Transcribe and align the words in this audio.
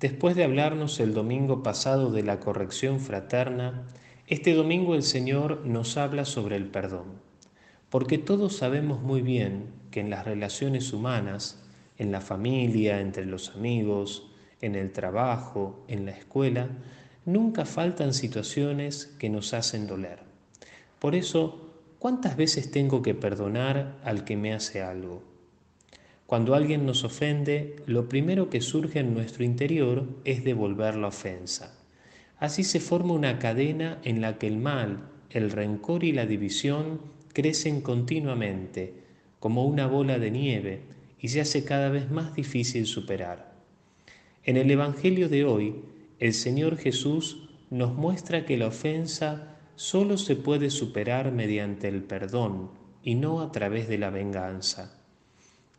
Después 0.00 0.34
de 0.34 0.44
hablarnos 0.44 0.98
el 0.98 1.12
domingo 1.12 1.62
pasado 1.62 2.10
de 2.10 2.22
la 2.22 2.40
corrección 2.40 3.00
fraterna, 3.00 3.82
este 4.28 4.54
domingo 4.54 4.94
el 4.94 5.02
Señor 5.02 5.66
nos 5.66 5.98
habla 5.98 6.24
sobre 6.24 6.56
el 6.56 6.64
perdón, 6.68 7.20
porque 7.90 8.16
todos 8.16 8.56
sabemos 8.56 9.02
muy 9.02 9.20
bien 9.20 9.66
que 9.90 10.00
en 10.00 10.08
las 10.08 10.24
relaciones 10.24 10.94
humanas, 10.94 11.62
en 11.98 12.12
la 12.12 12.22
familia, 12.22 13.02
entre 13.02 13.26
los 13.26 13.54
amigos, 13.54 14.30
en 14.62 14.74
el 14.74 14.90
trabajo, 14.90 15.84
en 15.86 16.06
la 16.06 16.12
escuela, 16.12 16.68
nunca 17.26 17.66
faltan 17.66 18.14
situaciones 18.14 19.04
que 19.18 19.28
nos 19.28 19.52
hacen 19.52 19.86
doler. 19.86 20.20
Por 20.98 21.14
eso, 21.14 21.74
¿cuántas 21.98 22.38
veces 22.38 22.70
tengo 22.70 23.02
que 23.02 23.14
perdonar 23.14 23.98
al 24.02 24.24
que 24.24 24.38
me 24.38 24.54
hace 24.54 24.80
algo? 24.80 25.29
Cuando 26.30 26.54
alguien 26.54 26.86
nos 26.86 27.02
ofende, 27.02 27.74
lo 27.86 28.08
primero 28.08 28.50
que 28.50 28.60
surge 28.60 29.00
en 29.00 29.14
nuestro 29.14 29.42
interior 29.42 30.06
es 30.24 30.44
devolver 30.44 30.94
la 30.94 31.08
ofensa. 31.08 31.76
Así 32.38 32.62
se 32.62 32.78
forma 32.78 33.14
una 33.14 33.40
cadena 33.40 33.98
en 34.04 34.20
la 34.20 34.38
que 34.38 34.46
el 34.46 34.56
mal, 34.56 35.08
el 35.30 35.50
rencor 35.50 36.04
y 36.04 36.12
la 36.12 36.26
división 36.26 37.00
crecen 37.32 37.80
continuamente, 37.80 38.94
como 39.40 39.66
una 39.66 39.88
bola 39.88 40.20
de 40.20 40.30
nieve, 40.30 40.82
y 41.18 41.30
se 41.30 41.40
hace 41.40 41.64
cada 41.64 41.88
vez 41.88 42.12
más 42.12 42.32
difícil 42.32 42.86
superar. 42.86 43.52
En 44.44 44.56
el 44.56 44.70
Evangelio 44.70 45.28
de 45.28 45.44
hoy, 45.44 45.82
el 46.20 46.32
Señor 46.32 46.76
Jesús 46.76 47.48
nos 47.70 47.92
muestra 47.94 48.46
que 48.46 48.56
la 48.56 48.68
ofensa 48.68 49.56
solo 49.74 50.16
se 50.16 50.36
puede 50.36 50.70
superar 50.70 51.32
mediante 51.32 51.88
el 51.88 52.04
perdón 52.04 52.70
y 53.02 53.16
no 53.16 53.40
a 53.40 53.50
través 53.50 53.88
de 53.88 53.98
la 53.98 54.10
venganza. 54.10 54.99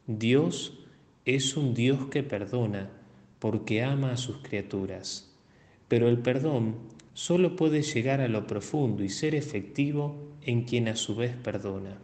Dios 0.07 0.79
es 1.25 1.55
un 1.55 1.75
Dios 1.75 2.07
que 2.07 2.23
perdona 2.23 2.89
porque 3.37 3.83
ama 3.83 4.11
a 4.11 4.17
sus 4.17 4.37
criaturas, 4.37 5.31
pero 5.87 6.09
el 6.09 6.17
perdón 6.17 6.75
solo 7.13 7.55
puede 7.55 7.83
llegar 7.83 8.19
a 8.19 8.27
lo 8.27 8.47
profundo 8.47 9.03
y 9.03 9.09
ser 9.09 9.35
efectivo 9.35 10.15
en 10.41 10.63
quien 10.63 10.87
a 10.87 10.95
su 10.95 11.15
vez 11.15 11.35
perdona. 11.35 11.99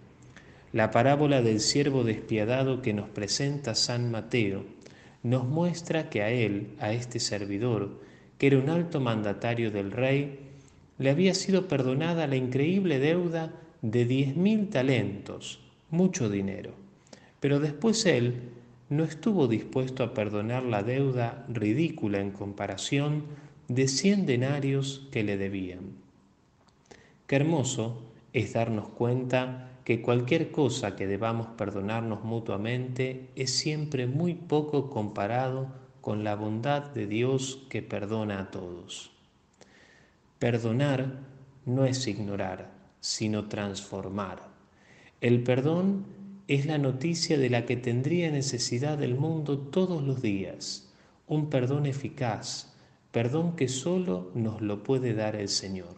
La 0.73 0.91
parábola 0.91 1.41
del 1.41 1.59
siervo 1.59 2.03
despiadado 2.03 2.83
que 2.83 2.93
nos 2.93 3.09
presenta 3.09 3.73
San 3.73 4.11
Mateo 4.11 4.63
nos 5.23 5.45
muestra 5.45 6.11
que 6.11 6.21
a 6.21 6.29
él, 6.29 6.75
a 6.79 6.93
este 6.93 7.19
servidor, 7.19 7.99
que 8.37 8.45
era 8.45 8.59
un 8.59 8.69
alto 8.69 9.01
mandatario 9.01 9.71
del 9.71 9.91
rey, 9.91 10.37
le 10.99 11.09
había 11.09 11.33
sido 11.33 11.67
perdonada 11.67 12.27
la 12.27 12.35
increíble 12.35 12.99
deuda 12.99 13.53
de 13.81 14.05
diez 14.05 14.35
mil 14.35 14.69
talentos, 14.69 15.61
mucho 15.89 16.29
dinero. 16.29 16.86
Pero 17.39 17.59
después 17.59 18.05
él 18.05 18.51
no 18.89 19.03
estuvo 19.03 19.47
dispuesto 19.47 20.03
a 20.03 20.13
perdonar 20.13 20.63
la 20.63 20.83
deuda 20.83 21.45
ridícula 21.49 22.19
en 22.19 22.31
comparación 22.31 23.23
de 23.67 23.87
cien 23.87 24.25
denarios 24.25 25.07
que 25.11 25.23
le 25.23 25.37
debían. 25.37 25.97
Qué 27.27 27.35
hermoso 27.35 28.03
es 28.31 28.53
darnos 28.53 28.87
cuenta 28.89 29.71
que 29.83 30.01
cualquier 30.01 30.51
cosa 30.51 30.95
que 30.95 31.07
debamos 31.07 31.47
perdonarnos 31.57 32.23
mutuamente 32.23 33.29
es 33.35 33.53
siempre 33.53 34.07
muy 34.07 34.33
poco 34.33 34.89
comparado 34.89 35.67
con 36.01 36.23
la 36.23 36.35
bondad 36.35 36.91
de 36.91 37.07
Dios 37.07 37.65
que 37.69 37.81
perdona 37.81 38.39
a 38.39 38.51
todos. 38.51 39.11
Perdonar 40.39 41.19
no 41.65 41.85
es 41.85 42.07
ignorar, 42.07 42.71
sino 43.01 43.49
transformar. 43.49 44.47
El 45.19 45.43
perdón 45.43 46.05
es 46.47 46.65
la 46.65 46.77
noticia 46.77 47.37
de 47.37 47.49
la 47.49 47.65
que 47.65 47.75
tendría 47.75 48.31
necesidad 48.31 49.01
el 49.03 49.15
mundo 49.15 49.57
todos 49.57 50.01
los 50.01 50.21
días, 50.21 50.89
un 51.27 51.49
perdón 51.49 51.85
eficaz, 51.85 52.73
perdón 53.11 53.55
que 53.55 53.67
solo 53.67 54.31
nos 54.33 54.61
lo 54.61 54.83
puede 54.83 55.13
dar 55.13 55.35
el 55.35 55.49
Señor, 55.49 55.95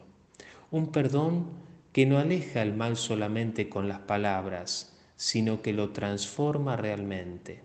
un 0.71 0.91
perdón 0.91 1.47
que 1.93 2.05
no 2.05 2.17
aleja 2.17 2.63
el 2.63 2.73
mal 2.73 2.97
solamente 2.97 3.69
con 3.69 3.87
las 3.87 3.99
palabras, 3.99 4.95
sino 5.15 5.61
que 5.61 5.73
lo 5.73 5.91
transforma 5.91 6.75
realmente. 6.77 7.61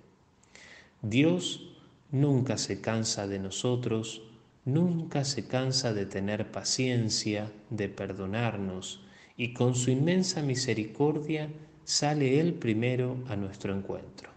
Dios 1.00 1.78
nunca 2.10 2.58
se 2.58 2.80
cansa 2.80 3.26
de 3.26 3.38
nosotros, 3.38 4.22
nunca 4.66 5.24
se 5.24 5.46
cansa 5.46 5.94
de 5.94 6.04
tener 6.04 6.50
paciencia, 6.50 7.50
de 7.70 7.88
perdonarnos, 7.88 9.00
y 9.36 9.52
con 9.52 9.74
su 9.74 9.90
inmensa 9.90 10.42
misericordia 10.42 11.48
sale 11.84 12.40
Él 12.40 12.54
primero 12.54 13.16
a 13.28 13.36
nuestro 13.36 13.74
encuentro. 13.74 14.30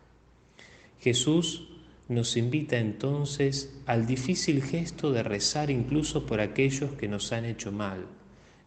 Jesús 0.99 1.67
nos 2.09 2.37
invita 2.37 2.77
entonces 2.77 3.73
al 3.85 4.05
difícil 4.05 4.63
gesto 4.63 5.11
de 5.11 5.23
rezar 5.23 5.69
incluso 5.69 6.25
por 6.25 6.39
aquellos 6.39 6.93
que 6.93 7.07
nos 7.07 7.31
han 7.33 7.45
hecho 7.45 7.71
mal, 7.71 8.05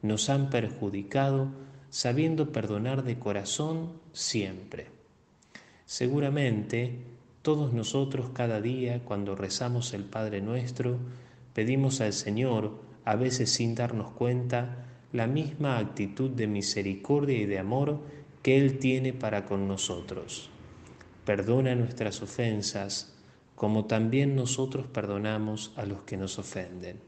nos 0.03 0.29
han 0.29 0.51
perjudicado, 0.51 1.49
sabiendo 1.91 2.53
perdonar 2.53 3.03
de 3.03 3.19
corazón 3.19 3.93
siempre. 4.13 4.89
Seguramente 5.87 6.99
todos 7.43 7.73
nosotros 7.73 8.31
cada 8.35 8.61
día 8.61 9.01
cuando 9.05 9.35
rezamos 9.35 9.95
el 9.95 10.05
Padre 10.05 10.43
nuestro, 10.43 10.99
pedimos 11.55 12.01
al 12.01 12.13
Señor, 12.13 12.79
a 13.05 13.17
veces 13.17 13.51
sin 13.51 13.75
darnos 13.75 14.13
cuenta, 14.13 14.87
la 15.13 15.27
misma 15.27 15.79
actitud 15.79 16.31
de 16.31 16.47
misericordia 16.47 17.39
y 17.39 17.47
de 17.47 17.59
amor 17.59 18.01
que 18.43 18.59
Él 18.59 18.79
tiene 18.79 19.13
para 19.13 19.45
con 19.45 19.69
nosotros. 19.69 20.49
Perdona 21.25 21.75
nuestras 21.75 22.23
ofensas, 22.23 23.15
como 23.55 23.85
también 23.85 24.35
nosotros 24.35 24.87
perdonamos 24.87 25.73
a 25.77 25.85
los 25.85 26.03
que 26.03 26.17
nos 26.17 26.39
ofenden. 26.39 27.01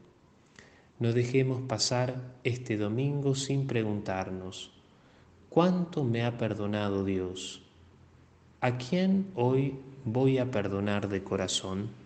No 0.99 1.11
dejemos 1.11 1.61
pasar 1.63 2.35
este 2.43 2.77
domingo 2.77 3.33
sin 3.33 3.65
preguntarnos, 3.65 4.71
¿cuánto 5.49 6.03
me 6.03 6.23
ha 6.23 6.37
perdonado 6.37 7.03
Dios? 7.03 7.63
¿A 8.61 8.77
quién 8.77 9.31
hoy 9.35 9.75
voy 10.05 10.37
a 10.37 10.51
perdonar 10.51 11.09
de 11.09 11.23
corazón? 11.23 12.02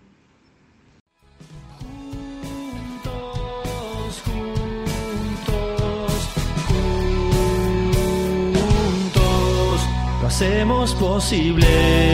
Hacemos 10.38 10.94
posible. 10.94 12.08